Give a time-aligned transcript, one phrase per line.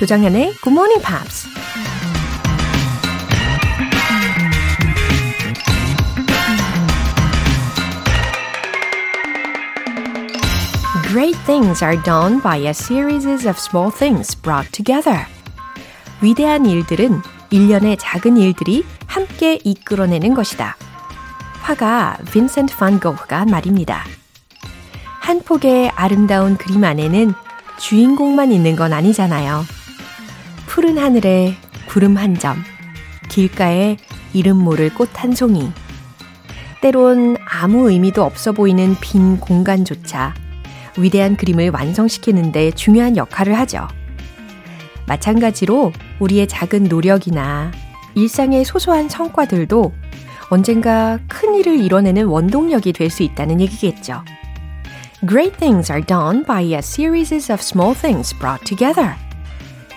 [0.00, 1.46] 조정현의 Good Morning Pops.
[11.06, 15.26] Great things are done by a series of small things brought together.
[16.22, 17.20] 위대한 일들은
[17.50, 20.78] 일련의 작은 일들이 함께 이끌어내는 것이다.
[21.60, 24.06] 화가 빈센트 반 고흐가 한 말입니다.
[25.20, 27.34] 한 폭의 아름다운 그림 안에는
[27.78, 29.79] 주인공만 있는 건 아니잖아요.
[30.70, 31.56] 푸른 하늘에
[31.88, 32.56] 구름 한 점,
[33.28, 33.96] 길가에
[34.32, 35.68] 이름 모를 꽃 한 송이.
[36.80, 40.32] 때론 아무 의미도 없어 보이는 빈 공간조차
[40.96, 43.88] 위대한 그림을 완성시키는데 중요한 역할을 하죠.
[45.08, 47.72] 마찬가지로 우리의 작은 노력이나
[48.14, 49.92] 일상의 소소한 성과들도
[50.50, 54.22] 언젠가 큰 일을 이뤄내는 원동력이 될 수 있다는 얘기겠죠.
[55.28, 59.16] Great things are done by a series of small things brought together.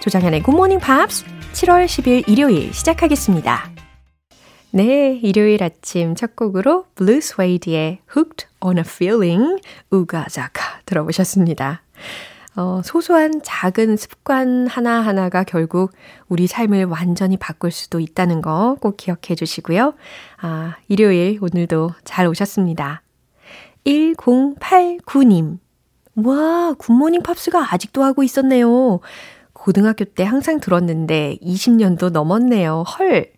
[0.03, 1.23] 조장현의 Morning Pops
[1.53, 3.71] 7월 10일 일요일 시작하겠습니다.
[4.71, 11.83] 네, 일요일 아침 첫 곡으로 Blue Suede의 Hooked on a Feeling 우가자카 들어보셨습니다.
[12.57, 15.93] 어, 소소한 작은 습관 하나하나가 결국
[16.27, 19.93] 우리 삶을 완전히 바꿀 수도 있다는 거 꼭 기억해 주시고요.
[20.41, 23.03] 아, 일요일 오늘도 잘 오셨습니다.
[23.85, 25.59] 1089님.
[26.25, 28.99] 와, 굿모닝 팝스가 아직도 하고 있었네요.
[29.63, 32.83] 고등학교 때 항상 들었는데 20년도 넘었네요.
[32.83, 33.31] 헐.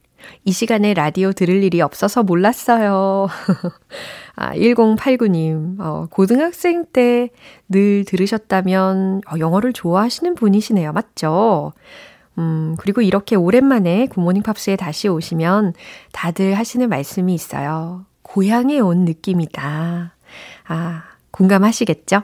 [0.43, 3.27] 이 시간에 라디오 들을 일이 없어서 몰랐어요.
[4.35, 7.29] 아, 1089님, 어, 고등학생 때
[7.69, 10.93] 늘 들으셨다면 어, 영어를 좋아하시는 분이시네요.
[10.93, 11.73] 맞죠?
[12.39, 15.73] 음, 그리고 이렇게 오랜만에 굿모닝 팝스에 다시 오시면
[16.11, 18.05] 다들 하시는 말씀이 있어요.
[18.23, 20.15] 고향에 온 느낌이다.
[20.67, 22.23] 아, 공감하시겠죠?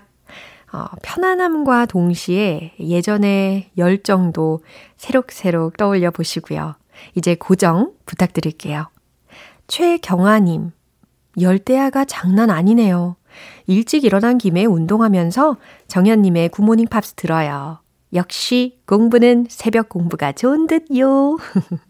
[0.74, 4.62] 어, 편안함과 동시에 예전의 열정도
[4.96, 6.76] 새록새록 떠올려 보시고요.
[7.16, 8.88] 이제 고정 부탁드릴게요.
[9.68, 10.72] 최경아님,
[11.40, 13.16] 열대야가 장난 아니네요.
[13.68, 15.58] 일찍 일어난 김에 운동하면서
[15.88, 17.80] 정현님의 굿모닝 팝스 들어요.
[18.14, 21.38] 역시 공부는 새벽 공부가 좋은 듯요.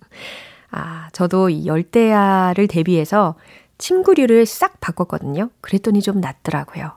[0.72, 3.36] 아, 저도 이 열대야를 대비해서
[3.78, 5.50] 침구류를 싹 바꿨거든요.
[5.62, 6.92] 그랬더니 좀 낫더라고요.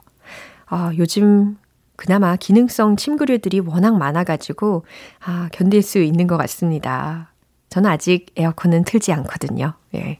[0.67, 1.57] 아, 요즘
[1.95, 4.85] 그나마 기능성 침구류들이 워낙 많아가지고,
[5.25, 7.31] 아, 견딜 수 있는 것 같습니다.
[7.69, 9.73] 저는 아직 에어컨은 틀지 않거든요.
[9.95, 10.19] 예.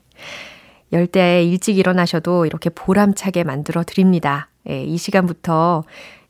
[0.94, 4.50] 열대야에 일찍 일어나셔도 이렇게 보람차게 만들어 드립니다.
[4.70, 5.84] 예, 이 시간부터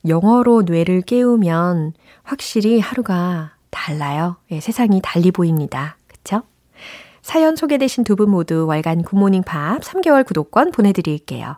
[0.07, 4.37] 영어로 뇌를 깨우면 확실히 하루가 달라요.
[4.51, 5.97] 예, 세상이 달리 보입니다.
[6.07, 6.43] 그쵸?
[7.21, 11.57] 사연 소개되신 두 분 모두 월간 굿모닝 팝스 3개월 구독권 보내드릴게요.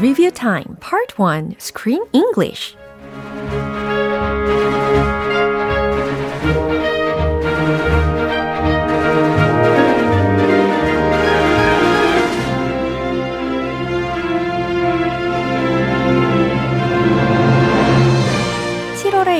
[0.00, 2.76] Review Time Part 1 Screen English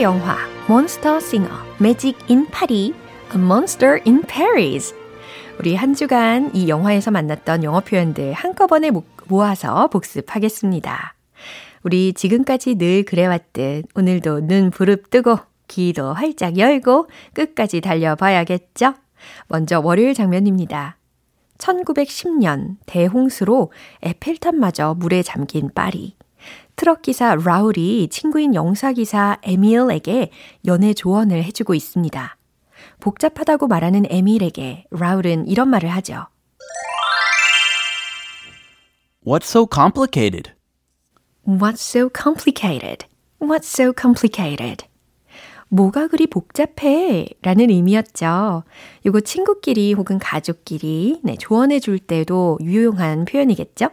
[0.02, 0.36] 영화
[0.68, 2.94] 몬스터 싱어 매직 인 파리
[3.34, 4.94] A Monster in Paris
[5.58, 8.90] 우리 한 주간 이 영화에서 만났던 영어 표현들 한꺼번에
[9.28, 11.14] 모아서 복습하겠습니다.
[11.82, 18.94] 우리 지금까지 늘 그래왔듯 오늘도 눈 부릅뜨고 귀도 활짝 열고 끝까지 달려봐야겠죠?
[19.48, 20.96] 먼저 월요일 장면입니다.
[21.58, 23.72] 1910년 대홍수로
[24.02, 26.16] 에펠탑마저 물에 잠긴 파리.
[26.76, 30.30] 트럭 기사 라울이 친구인 영사 기사 에밀에게
[30.66, 32.36] 연애 조언을 해주고 있습니다.
[33.00, 36.26] 복잡하다고 말하는 에밀에게 라울은 이런 말을 하죠.
[39.26, 40.52] What's so complicated?
[41.44, 43.06] What's so complicated?
[43.40, 44.86] What's so complicated?
[45.68, 47.26] 뭐가 그리 복잡해?
[47.42, 48.62] 라는 의미였죠.
[49.04, 53.88] 이거 친구끼리 혹은 가족끼리 네, 조언해 줄 때도 유용한 표현이겠죠?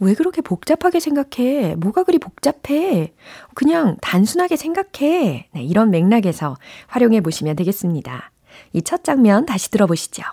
[0.00, 1.76] 왜 그렇게 복잡하게 생각해?
[1.76, 3.14] 뭐가 그리 복잡해?
[3.54, 5.48] 그냥 단순하게 생각해.
[5.52, 6.56] 네, 이런 맥락에서
[6.88, 8.32] 활용해 보시면 되겠습니다.
[8.72, 10.24] 이 첫 장면 다시 들어보시죠.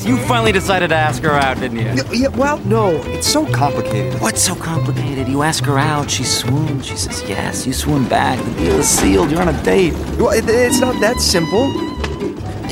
[0.00, 2.04] You finally decided to ask her out, didn't you?
[2.12, 4.20] Yeah, well, no, it's so complicated.
[4.20, 5.26] What's so complicated?
[5.26, 8.88] You ask her out, she swoons, she says yes, you swoon back, the deal is
[8.88, 9.94] sealed, you're on a date.
[10.16, 11.66] Well, it, it's not that simple.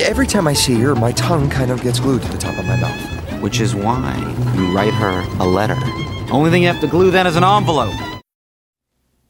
[0.01, 2.65] Every time I see her, my tongue kind of gets glued to the top of
[2.65, 3.43] my mouth.
[3.43, 4.17] Which is why
[4.55, 5.77] you write her a letter.
[6.31, 7.95] Only thing you have to glue then is an envelope.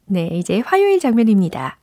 [0.05, 1.77] 네, 이제 화요일 장면입니다.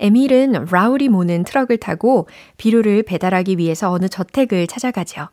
[0.00, 5.28] 에밀은 라울이 모는 트럭을 타고 비료를 배달하기 위해서 어느 저택을 찾아가죠.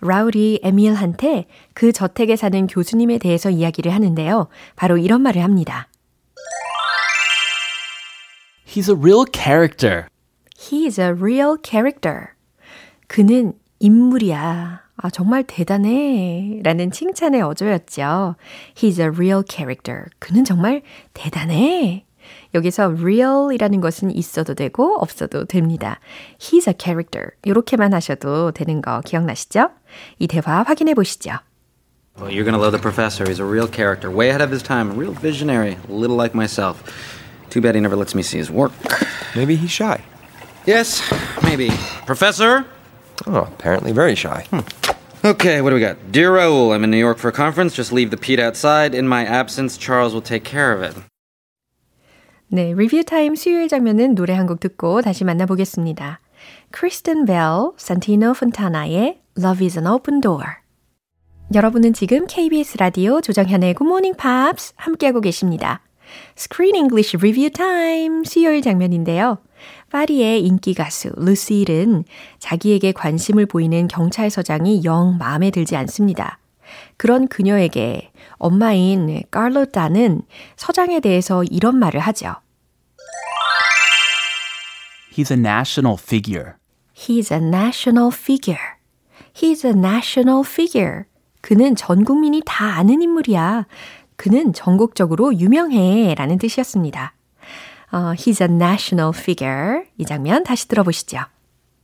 [0.00, 4.48] 라울이 에밀한테 그 저택에 사는 교수님에 대해서 이야기를 하는데요.
[4.76, 5.88] 바로 이런 말을 합니다.
[8.66, 10.06] He's a real character.
[10.58, 12.28] He is a real character.
[13.06, 14.82] 그는 인물이야.
[14.96, 16.60] 아, 정말 대단해.
[16.62, 18.36] 라는 칭찬의 어조였죠.
[18.74, 20.06] He's a real character.
[20.18, 20.82] 그는 정말
[21.12, 22.06] 대단해.
[22.53, 25.99] 여기서 real이라는 것은 있어도 되고 없어도 됩니다.
[26.39, 27.31] He's a character.
[27.43, 29.69] 이렇게만 하셔도 되는 거 기억나시죠?
[30.19, 31.39] 이 대화 확인해 보시죠.
[32.19, 33.25] Well, you're gonna love the professor.
[33.25, 36.35] He's a real character, way ahead of his time, a real visionary, a little like
[36.35, 36.83] myself.
[37.49, 38.73] Too bad he never lets me see his work.
[39.35, 40.03] Maybe he's shy.
[40.65, 41.01] Yes,
[41.43, 41.69] maybe.
[42.05, 42.65] Professor?
[43.25, 44.45] Oh, apparently very shy.
[45.23, 46.11] Okay, what do we got?
[46.11, 47.73] Dear Raoul, I'm in New York for a conference.
[47.73, 48.93] Just leave the Pete outside.
[48.93, 50.95] In my absence, Charles will take care of it.
[52.54, 56.20] 네, 리뷰 타임 수요일 장면은 노래 한 곡 듣고 다시 만나보겠습니다.
[56.70, 60.44] 크리스틴 벨, 산티노 폰타나의 Love is an Open Door.
[61.52, 65.80] 여러분은 지금 KBS 라디오 조정현의 Good Morning Pops 함께하고 계십니다.
[66.38, 69.38] Screen English Review Time 수요일 장면인데요.
[69.90, 72.04] 파리의 인기 가수 루시일은
[72.38, 76.38] 자기에게 관심을 보이는 경찰서장이 영 마음에 들지 않습니다.
[76.98, 80.22] 그런 그녀에게 엄마인 깔로타는
[80.54, 82.36] 서장에 대해서 이런 말을 하죠.
[85.14, 86.56] He's a national figure.
[86.92, 88.78] He's a national figure.
[89.32, 91.04] He's a national figure.
[91.40, 93.66] 그는 전 국민이 다 아는 인물이야.
[94.16, 96.14] 그는 전국적으로 유명해.
[96.16, 97.14] 라는 뜻이었습니다.
[97.92, 99.84] 어, he's a national figure.
[99.98, 101.18] 이 장면 다시 들어보시죠.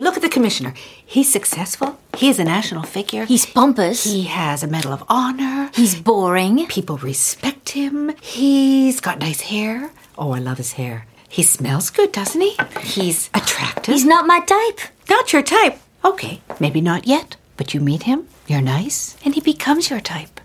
[0.00, 0.74] Look at the commissioner.
[1.06, 1.98] He's successful.
[2.16, 3.26] He is a national figure.
[3.26, 4.02] He's pompous.
[4.02, 5.70] He has a Medal of Honor.
[5.74, 6.66] He's boring.
[6.66, 8.10] People respect him.
[8.22, 9.90] He's got nice hair.
[10.16, 11.06] Oh, I love his hair.
[11.30, 12.56] He smells good, doesn't he?
[12.82, 13.94] He's attractive.
[13.94, 14.80] He's not my type.
[15.08, 15.78] not your type.
[16.04, 20.42] Okay, maybe not yet, but you meet him, you're nice, and he becomes your type.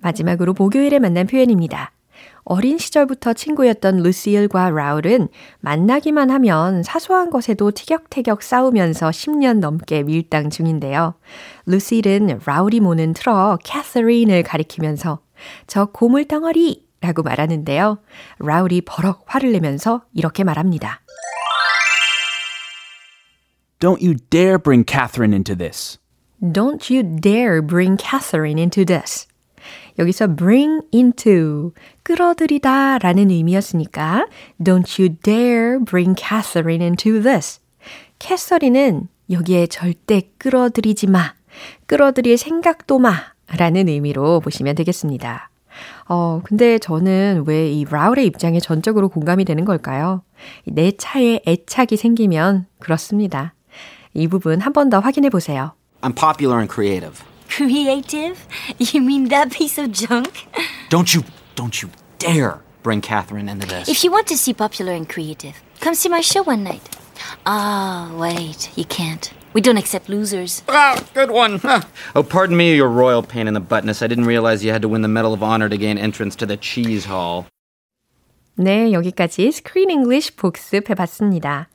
[0.00, 1.92] 마지막으로 목요일에 만난 표현입니다.
[2.44, 5.28] 어린 시절부터 친구였던 루시일과 라울은
[5.60, 11.14] 만나기만 하면 사소한 것에도 티격태격 싸우면서 10년 넘게 밀당 중인데요.
[11.66, 15.20] 루시일은 라울이 모는 트럭 캐서린을 가리키면서
[15.66, 17.98] 저 고물 덩어리 라고 말하는데요.
[18.40, 21.00] 라울이 버럭 화를 내면서 이렇게 말합니다.
[23.78, 25.98] Don't you dare bring Catherine into this.
[26.42, 29.28] Don't you dare bring Catherine into this.
[29.98, 31.72] 여기서 bring into
[32.02, 34.26] 끌어들이다 라는 의미였으니까
[34.62, 37.60] don't you dare bring Catherine into this.
[38.18, 41.34] 캐서린은 여기에 절대 끌어들이지 마.
[41.86, 43.14] 끌어들일 생각도 마.
[43.56, 45.50] 라는 의미로 보시면 되겠습니다.
[46.08, 50.22] 어, 근데 저는 왜 이 라울의 입장에 전적으로 공감이 되는 걸까요?
[50.64, 53.54] 내 차에 애착이 생기면 그렇습니다.
[54.14, 55.72] 이 부분 한 번 더 확인해 보세요.
[56.02, 57.22] I'm popular and creative.
[57.48, 58.38] Creative?
[58.78, 60.46] You mean that piece of junk?
[60.90, 61.24] Don't you,
[61.54, 63.88] don't you dare bring Catherine into this.
[63.88, 66.82] If you want to see popular and creative, come see my show one night.
[67.46, 69.32] Ah, wait, you can't.
[69.53, 70.63] We don't accept losers.
[70.67, 71.61] Ah, good one.
[72.15, 74.01] Oh, pardon me, your royal pain in the buttness.
[74.01, 76.45] I didn't realize you had to win the Medal of Honor to gain entrance to
[76.45, 77.45] the Cheese Hall.
[78.55, 81.69] 네, 여기까지 스크린 잉글리쉬 복습해 봤습니다.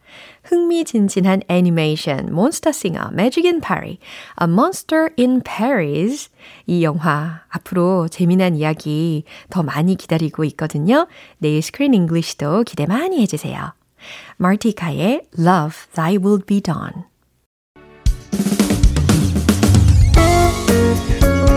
[0.45, 3.99] 흥미진진한 애니메이션 몬스터싱어 매직 인 파리
[4.41, 6.31] A Monster in Paris
[6.67, 11.09] 이 영화 앞으로 재미난 이야기 더 많이 기다리고 있거든요.
[11.39, 13.73] 내일 스크린 잉글리쉬도 기대 많이 해주세요.
[14.37, 17.05] 마티카의 Love Thy Will Be Done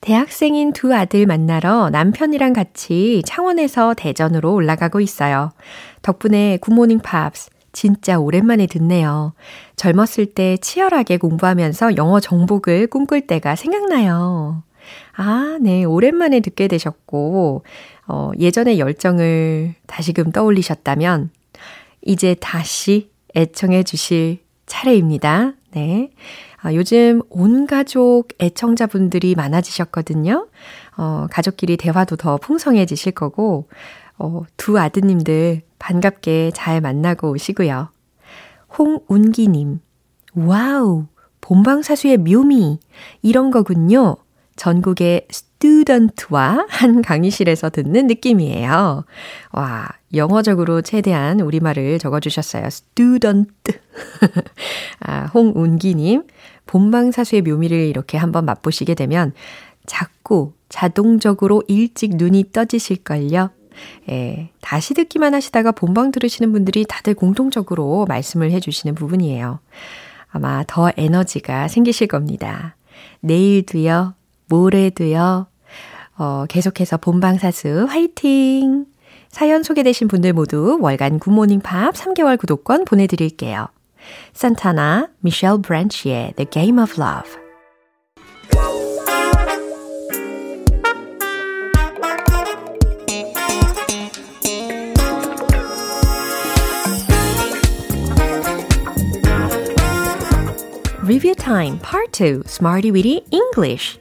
[0.00, 5.50] 대학생인 두 아들 만나러 남편이랑 같이 창원에서 대전으로 올라가고 있어요.
[6.02, 9.34] 덕분에 굿모닝 팝스 진짜 오랜만에 듣네요.
[9.76, 14.62] 젊었을 때 치열하게 공부하면서 영어 정복을 꿈꿀 때가 생각나요.
[15.16, 15.84] 아, 네.
[15.84, 17.62] 오랜만에 듣게 되셨고,
[18.08, 21.30] 어, 예전의 열정을 다시금 떠올리셨다면,
[22.02, 25.52] 이제 다시 애청해 주실 차례입니다.
[25.72, 26.10] 네.
[26.62, 30.48] 아, 요즘 온 가족 애청자분들이 많아지셨거든요.
[30.96, 33.68] 어, 가족끼리 대화도 더 풍성해지실 거고,
[34.18, 37.88] 어, 두 아드님들 반갑게 잘 만나고 오시고요.
[38.78, 39.80] 홍운기님,
[40.34, 41.06] wow,
[41.40, 42.78] 본방사수의 묘미,
[43.22, 44.16] 이런 거군요.
[44.56, 49.04] 전국의 student와 한 강의실에서 듣는 느낌이에요.
[49.52, 52.68] 와, 영어적으로 최대한 우리말을 적어주셨어요.
[52.68, 53.72] student.
[55.00, 56.24] 아, 홍운기님,
[56.66, 59.32] 본방사수의 묘미를 이렇게 한번 맛보시게 되면
[59.86, 63.50] 자꾸 자동적으로 일찍 눈이 떠지실걸요.
[64.10, 69.60] 예, 다시 듣기만 하시다가 본방 들으시는 분들이 다들 공통적으로 말씀을 해주시는 부분이에요.
[70.28, 72.76] 아마 더 에너지가 생기실 겁니다.
[73.20, 74.14] 내일도요,
[74.48, 75.46] 모레도요,
[76.18, 78.89] 어, 계속해서 본방사수 화이팅!
[79.30, 83.68] 사연 소개되신 분들 모두 월간 굿모닝 팝스 3개월 구독권 보내드릴게요.
[84.32, 87.38] 산타나, 미셸 브랜치의 The Game of Love.
[101.02, 103.98] Review Time Part 2 Smarty Weedy English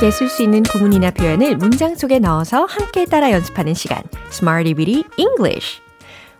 [0.00, 4.02] 유용하게 쓸 수 있는 구문이나 표현을 문장 속에 넣어서 함께 따라 연습하는 시간
[4.32, 5.80] Smarty Weedy English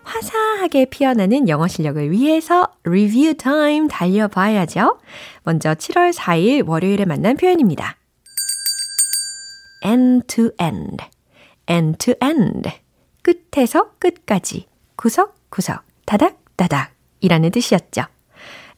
[0.03, 4.99] 화사하게 피어나는 영어 실력을 위해서 리뷰 타임 달려봐야죠.
[5.43, 7.97] 먼저 7월 4일 월요일에 만난 표현입니다.
[9.85, 11.05] end to end,
[11.69, 12.71] end to end.
[13.21, 14.65] 끝에서 끝까지,
[14.95, 18.01] 구석구석, 다닥다닥 이라는 뜻이었죠.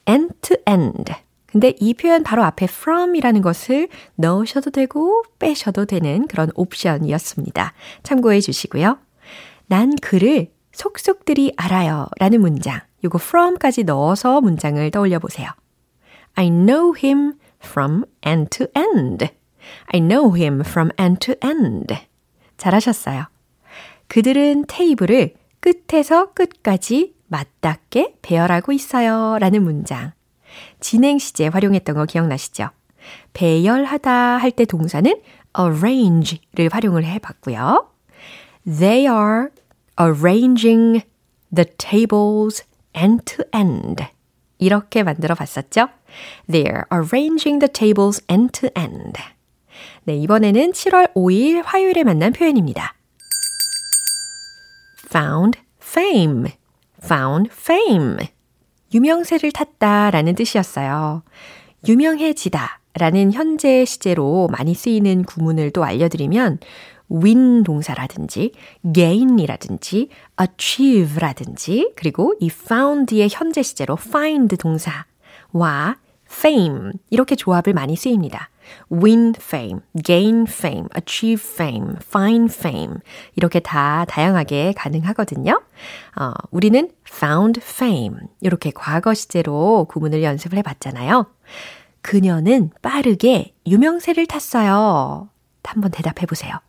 [0.07, 1.13] end to end.
[1.53, 7.73] 근데 이 표현 바로 앞에 from 이라는 것을 넣으셔도 되고 빼셔도 되는 그런 옵션이었습니다.
[8.01, 8.97] 참고해 주시고요.
[9.67, 12.81] 난 그를 속속들이 알아요 라는 문장.
[13.03, 15.51] 요거 from까지 넣어서 문장을 떠올려 보세요.
[16.33, 17.33] I know him
[17.63, 19.27] from end to end.
[19.93, 21.93] I know him from end to end.
[22.57, 23.25] 잘하셨어요.
[24.07, 29.37] 그들은 테이블을 끝에서 끝까지 맞닿게 배열하고 있어요.
[29.39, 30.13] 라는 문장.
[30.79, 32.69] 진행 시제 활용했던 거 기억나시죠?
[33.33, 35.13] 배열하다 할 때 동사는
[35.57, 37.89] arrange를 활용을 해 봤고요.
[38.65, 39.47] They are
[39.99, 41.01] arranging
[41.53, 42.63] the tables
[42.95, 44.03] end to end.
[44.57, 45.89] 이렇게 만들어 봤었죠?
[46.49, 49.19] They're arranging the tables end to end.
[50.05, 52.93] 네, 이번에는 7월 5일 화요일에 만난 표현입니다.
[55.13, 56.51] found fame,
[57.03, 58.17] found fame.
[58.93, 61.23] 유명세를 탔다 라는 뜻이었어요.
[61.87, 66.59] 유명해지다 라는 현재 시제로 많이 쓰이는 구문을 또 알려드리면
[67.11, 68.51] win 동사라든지
[68.93, 70.09] gain이라든지
[70.39, 75.97] achieve라든지 그리고 이 found의 현재 시제로 find 동사와
[76.33, 78.49] fame 이렇게 조합을 많이 쓰입니다.
[78.91, 82.95] win fame, gain fame, achieve fame, find fame
[83.35, 85.61] 이렇게 다 다양하게 가능하거든요.
[86.19, 91.27] 어, 우리는 found fame 이렇게 과거 시제로 구문을 연습을 해봤잖아요.
[92.01, 95.29] 그녀는 빠르게 유명세를 탔어요.
[95.63, 96.59] 한번 대답해 보세요.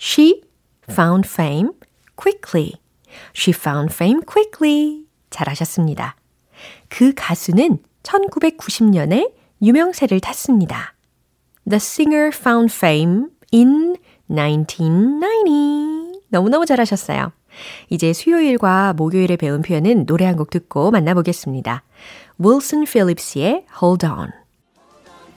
[0.00, 0.42] She
[0.88, 1.70] found fame
[2.16, 2.80] quickly.
[3.36, 5.04] She found fame quickly.
[5.30, 6.16] 잘하셨습니다.
[6.88, 9.32] 그 가수는 1990년에
[9.62, 10.94] 유명세를 탔습니다.
[11.68, 13.96] The singer found fame in
[14.28, 16.20] 1990.
[16.28, 17.32] 너무너무 잘하셨어요.
[17.90, 21.82] 이제 수요일과 목요일에 배운 표현은 노래 한 곡 듣고 만나보겠습니다.
[22.40, 24.30] Wilson Phillips의 Hold On.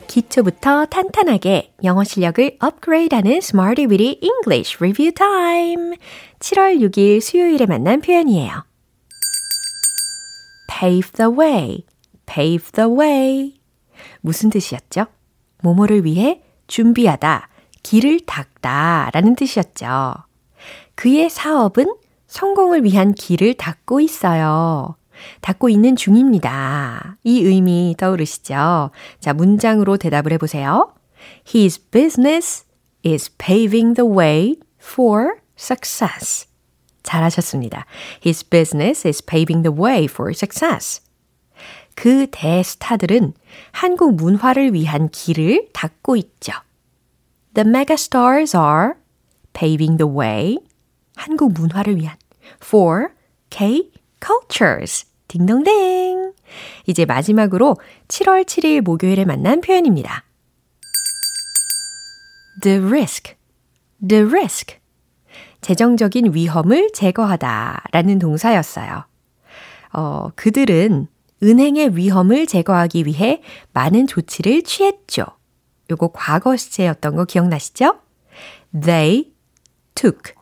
[0.07, 5.97] 기초부터 탄탄하게 영어 실력을 업그레이드하는 Smarty Weedy English Review Time.
[6.39, 8.63] 7월 6일 수요일에 만난 표현이에요.
[10.69, 11.85] pave the way,
[12.25, 13.59] pave the way.
[14.21, 15.05] 무슨 뜻이었죠?
[15.61, 17.49] 모모를 위해 준비하다,
[17.83, 20.13] 길을 닦다 라는 뜻이었죠.
[20.95, 21.93] 그의 사업은
[22.27, 24.95] 성공을 위한 길을 닦고 있어요.
[25.41, 27.17] 닦고 있는 중입니다.
[27.23, 28.91] 이 의미 떠오르시죠?
[29.19, 30.93] 자, 문장으로 대답을 해보세요.
[31.53, 32.65] His business
[33.05, 36.47] is paving the way for success.
[37.03, 37.85] 잘하셨습니다.
[38.25, 41.01] His business is paving the way for success.
[41.95, 43.33] 그 대스타들은
[43.71, 46.53] 한국 문화를 위한 길을 닦고 있죠.
[47.53, 48.93] The megastars are
[49.53, 50.57] paving the way
[51.15, 52.17] 한국 문화를 위한
[52.63, 53.09] for
[53.49, 53.91] K
[54.23, 55.05] cultures.
[55.27, 56.33] 딩동댕.
[56.85, 60.23] 이제 마지막으로 7월 7일 목요일에 만난 표현입니다.
[62.61, 63.35] The risk.
[64.07, 64.77] The risk.
[65.61, 69.05] 재정적인 위험을 제거하다 라는 동사였어요.
[69.93, 71.07] 어, 그들은
[71.45, 75.25] 은행의 위험을 제거하기 위해 많은 조치를 취했죠.
[75.91, 77.99] 요거 과거 시제였던 거 기억나시죠?
[78.73, 79.31] They
[79.93, 80.33] took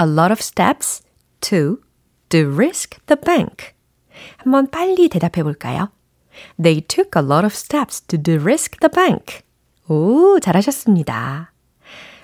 [0.00, 1.02] a lot of steps
[1.40, 1.78] to
[2.28, 3.74] de-risk the bank.
[4.36, 5.90] 한번 빨리 대답해 볼까요?
[6.62, 9.40] They took a lot of steps to de-risk the bank.
[9.88, 11.52] 오, 잘하셨습니다.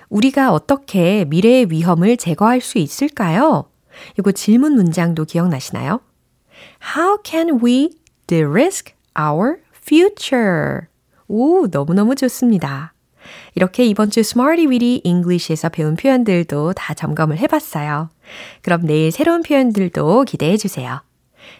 [0.09, 3.69] 우리가 어떻게 미래의 위험을 제거할 수 있을까요?
[4.17, 6.01] 이거 질문 문장도 기억나시나요?
[6.95, 8.00] How can we
[8.31, 10.87] de-risk our future?
[11.27, 12.93] 오, 너무너무 좋습니다.
[13.55, 18.09] 이렇게 이번 주 Smarty Weedy English에서 배운 표현들도 다 점검을 해봤어요.
[18.61, 21.01] 그럼 내일 새로운 표현들도 기대해 주세요.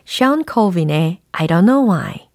[0.08, 2.30] Sean Colvin의 I don't know why.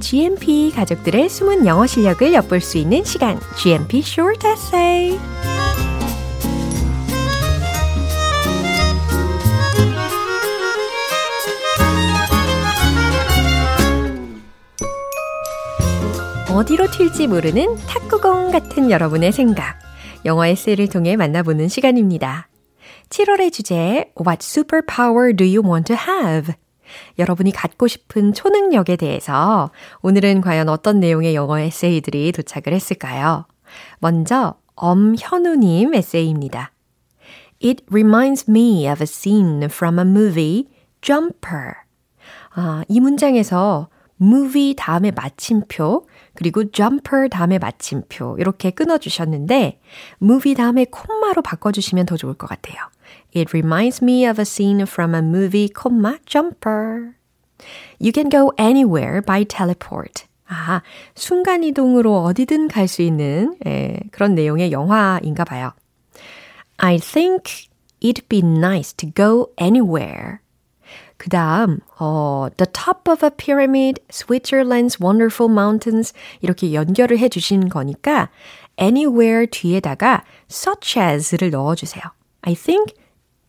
[0.00, 5.18] GMP 가족들의 숨은 영어 실력을 엿볼 수 있는 시간, GMP Short Essay.
[16.50, 19.78] 어디로 튈지 모르는 탁구공 같은 여러분의 생각.
[20.24, 22.48] 영어 에세이를 통해 만나보는 시간입니다.
[23.08, 26.54] 7월의 주제, What superpower do you want to have?
[27.18, 29.70] 여러분이 갖고 싶은 초능력에 대해서
[30.02, 33.46] 오늘은 과연 어떤 내용의 영어 에세이들이 도착을 했을까요?
[33.98, 36.72] 먼저 엄현우님 에세이입니다.
[37.62, 40.64] It reminds me of a scene from a movie,
[41.02, 41.74] Jumper.
[42.54, 43.88] 아, 이 문장에서
[44.20, 49.80] movie 다음에 마침표, 그리고 jumper 다음에 마침표, 이렇게 끊어주셨는데,
[50.22, 52.76] movie 다음에 콤마로 바꿔주시면 더 좋을 것 같아요.
[53.32, 57.16] It reminds me of a scene from a movie, comma, jumper.
[57.98, 60.24] You can go anywhere by teleport.
[60.48, 60.82] 아,
[61.14, 65.72] 순간이동으로 어디든 갈 수 있는 예, 그런 내용의 영화인가 봐요.
[66.78, 67.68] I think
[68.02, 70.38] it'd be nice to go anywhere.
[71.18, 77.68] 그 다음, 어, The top of a pyramid, Switzerland's wonderful mountains 이렇게 연결을 해 주신
[77.68, 78.30] 거니까
[78.80, 82.02] anywhere 뒤에다가 such as를 넣어주세요.
[82.43, 82.93] I think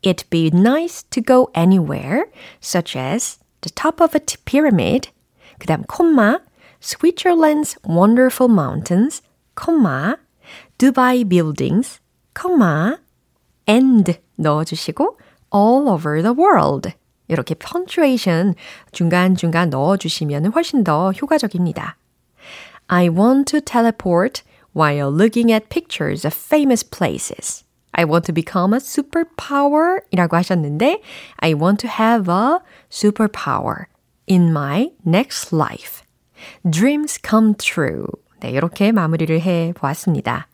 [0.02, 2.26] it'd be nice to go anywhere,
[2.60, 5.10] such as the top of a pyramid,
[5.58, 6.40] 그 다음 콤마,
[6.80, 9.22] Switzerland's wonderful mountains,
[9.56, 10.16] 콤마,
[10.78, 12.00] Dubai buildings,
[12.34, 12.98] 콤마,
[13.66, 15.18] and 넣어주시고
[15.52, 16.92] all over the world.
[17.28, 18.54] 이렇게 punctuation
[18.92, 21.96] 중간중간 넣어주시면 훨씬 더 효과적입니다.
[22.88, 27.64] I want to teleport while looking at pictures of famous places.
[27.93, 31.01] I want to become a superpower 이라고 하셨는데
[31.37, 33.85] I want to have a superpower
[34.29, 36.03] in my next life.
[36.69, 38.05] Dreams come true.
[38.39, 40.47] 네, 이렇게 마무리를 해 보았습니다.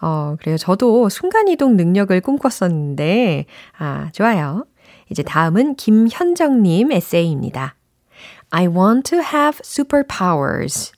[0.00, 0.58] 어, 그래요.
[0.58, 3.46] 저도 순간이동 능력을 꿈꿨었는데,
[3.78, 4.66] 아, 좋아요.
[5.10, 7.76] 이제 다음은 김현정님 에세이입니다.
[8.50, 10.92] I want to have superpowers.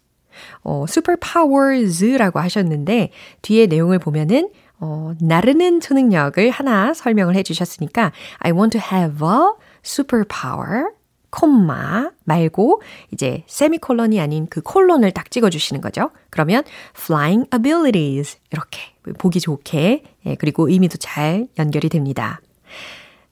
[0.63, 3.11] 어, superpowers라고 하셨는데,
[3.43, 9.53] 뒤에 내용을 보면은, 어, 나르는 초능력을 하나 설명을 해 주셨으니까, I want to have a
[9.85, 10.91] superpower.
[11.35, 16.11] 콤마 말고 이제 세미콜론이 아닌 그 콜론을 딱 찍어 주시는 거죠.
[16.31, 16.63] 그러면
[16.97, 18.81] flying abilities 이렇게
[19.19, 22.41] 보기 좋게 예, 그리고 의미도 잘 연결이 됩니다.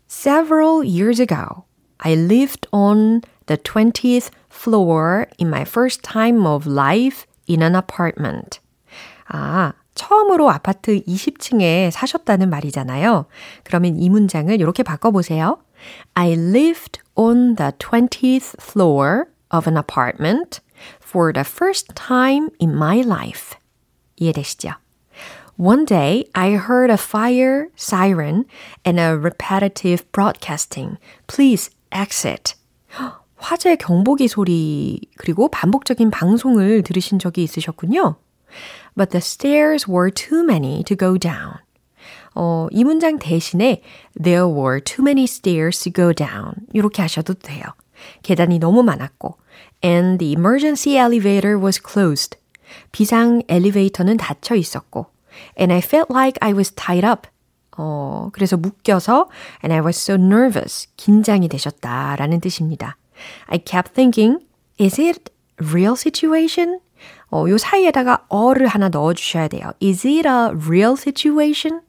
[0.08, 1.64] Several years ago,
[1.98, 8.58] I lived on the 20th floor in my first time of life in an apartment.
[9.28, 13.26] 아, 처음으로 아파트 20층에 사셨다는 말이잖아요.
[13.64, 15.58] 그러면 이 문장을 이렇게 바꿔보세요.
[16.14, 20.60] I lived on the 20th floor of an apartment
[21.02, 23.56] for the first time in my life.
[24.16, 24.70] 이해되시죠?
[25.58, 28.46] One day, I heard a fire siren
[28.84, 30.96] and a repetitive broadcasting.
[31.26, 32.54] Please exit.
[33.36, 38.16] 화재 경보기 소리 그리고 반복적인 방송을 들으신 적이 있으셨군요.
[38.95, 41.59] But the stairs were too many to go down.
[42.35, 43.81] 어, 이 문장 대신에
[44.21, 46.53] There were too many stairs to go down.
[46.73, 47.63] 이렇게 하셔도 돼요.
[48.23, 49.37] 계단이 너무 많았고
[49.83, 52.37] And the emergency elevator was closed.
[52.91, 55.07] 비상 엘리베이터는 닫혀 있었고
[55.59, 57.27] And I felt like I was tied up.
[57.77, 59.29] 어, 그래서 묶여서
[59.63, 60.87] and I was so nervous.
[60.97, 62.97] 긴장이 되셨다라는 뜻입니다.
[63.47, 64.45] I kept thinking,
[64.79, 66.79] is it real situation?
[67.31, 69.71] 어, 요 사이에다가 어를 하나 넣어 주셔야 돼요.
[69.81, 71.81] Is it a real situation?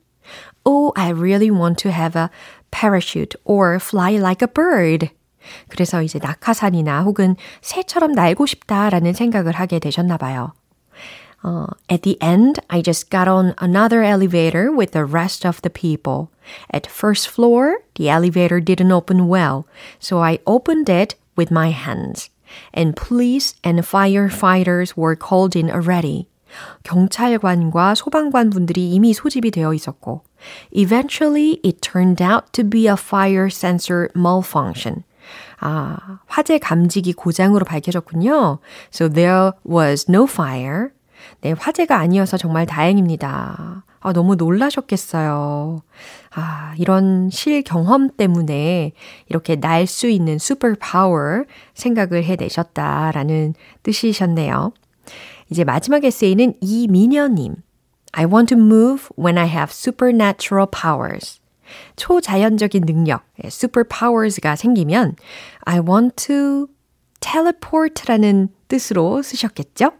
[0.64, 2.30] Oh, I really want to have a
[2.70, 5.10] parachute or fly like a bird.
[5.68, 10.52] 그래서 이제 낙하산이나 혹은 새처럼 날고 싶다라는 생각을 하게 되셨나 봐요.
[11.44, 15.70] Uh, at the end, I just got on another elevator with the rest of the
[15.70, 16.30] people.
[16.70, 19.66] At first floor, the elevator didn't open well,
[20.00, 22.30] so I opened it with my hands.
[22.73, 26.27] And police and firefighters were called in already.
[26.83, 30.21] 경찰관과 소방관 분들이 이미 소집이 되어 있었고,
[30.71, 35.03] eventually it turned out to be a fire sensor malfunction.
[35.59, 38.59] 아, 화재 감지기 고장으로 밝혀졌군요.
[38.91, 40.89] So there was no fire.
[41.41, 43.83] 네, 화재가 아니어서 정말 다행입니다.
[44.01, 45.81] 아, 너무 놀라셨겠어요.
[46.35, 48.93] 아, 이런 실 경험 때문에
[49.29, 51.43] 이렇게 날 수 있는 슈퍼 파워
[51.75, 54.73] 생각을 해내셨다라는 뜻이셨네요.
[55.51, 57.55] 이제 마지막 에세이는 이민여님.
[58.13, 61.39] I want to move when I have supernatural powers.
[61.95, 65.15] 초자연적인 능력, super powers가 생기면
[65.61, 66.67] I want to
[67.19, 69.91] teleport라는 뜻으로 쓰셨겠죠?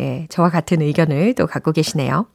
[0.00, 2.26] 예, 저와 같은 의견을 또 갖고 계시네요.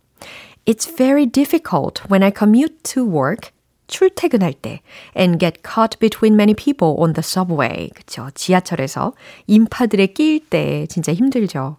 [0.66, 3.52] It's very difficult when I commute to work.
[3.88, 4.80] 출퇴근할 때
[5.14, 7.90] and get caught between many people on the subway.
[7.94, 8.30] 그쵸.
[8.34, 9.12] 지하철에서
[9.46, 11.76] 인파들에 끼일 때 진짜 힘들죠.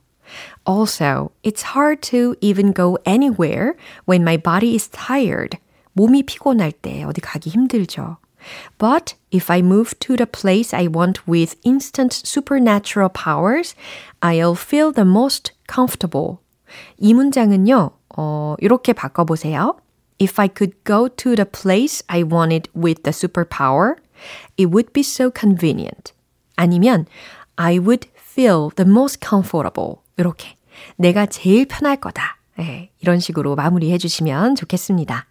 [0.66, 3.76] Also, it's hard to even go anywhere
[4.06, 5.58] when my body is tired.
[5.94, 8.18] 몸이 피곤할 때 어디 가기 힘들죠.
[8.78, 13.76] But if I move to the place I want with instant supernatural powers,
[14.22, 16.40] I'll feel the most comfortable.
[16.98, 19.77] 이 문장은요, 어, 이렇게 바꿔보세요.
[20.21, 23.95] If I could go to the place I wanted with the superpower,
[24.59, 26.13] it would be so convenient.
[26.57, 27.07] 아니면,
[27.55, 29.99] I would feel the most comfortable.
[30.17, 30.57] 이렇게.
[30.97, 32.39] 내가 제일 편할 거다.
[32.57, 35.27] 네, 이런 식으로 마무리해 주시면 좋겠습니다.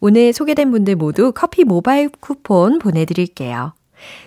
[0.00, 3.74] 오늘 소개된 분들 모두 커피 모바일 쿠폰 보내드릴게요.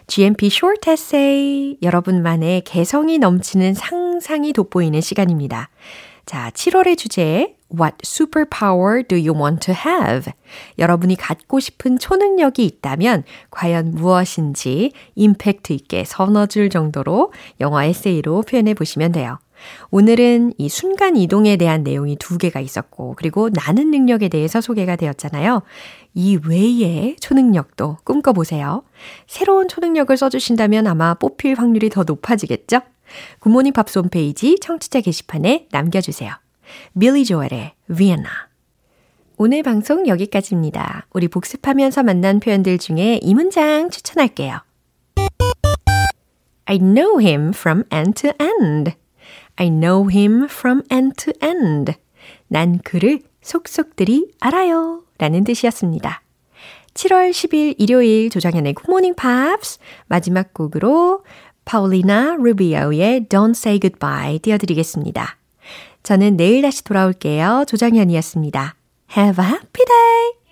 [0.08, 1.78] GMP Short Essay.
[1.82, 5.70] 여러분만의 개성이 넘치는 상상이 돋보이는 시간입니다.
[6.26, 10.32] 자, 7월의 주제, What superpower do you want to have?
[10.78, 18.76] 여러분이 갖고 싶은 초능력이 있다면 과연 무엇인지 임팩트 있게 서너 줄 정도로 영어 에세이로 표현해
[18.76, 19.40] 보시면 돼요.
[19.90, 25.64] 오늘은 이 순간 이동에 대한 내용이 두 개가 있었고, 그리고 나는 능력에 대해서 소개가 되었잖아요.
[26.14, 28.84] 이 외의 초능력도 꿈꿔보세요.
[29.26, 32.82] 새로운 초능력을 써주신다면 아마 뽑힐 확률이 더 높아지겠죠?
[33.40, 36.34] 굿모닝 팝스 홈페이지 청취자 게시판에 남겨주세요.
[37.00, 38.30] 빌리 조엘의 비엔나.
[39.38, 41.08] 오늘 방송 여기까지입니다.
[41.12, 44.60] 우리 복습하면서 만난 표현들 중에 이 문장 추천할게요.
[46.66, 48.94] I know him from end to end.
[49.56, 51.94] I know him from end to end.
[52.48, 55.04] 난 그를 속속들이 알아요.
[55.18, 56.22] 라는 뜻이었습니다.
[56.94, 61.24] 7월 10일 일요일 조정현의 굿모닝 팝스 마지막 곡으로
[61.66, 65.38] 파울리나 루비오의 Don't Say Goodbye 띄워드리겠습니다.
[66.04, 67.66] 저는 내일 다시 돌아올게요.
[67.68, 68.76] 조정현이었습니다.
[69.16, 70.43] Have a happy day!